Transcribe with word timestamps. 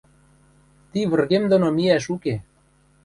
Ти 0.91 0.99
выргем 1.11 1.43
доно 1.51 1.67
миӓш 1.77 2.05
уке. 2.15 2.35